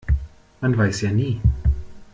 [0.61, 1.39] Man weiß ja nie.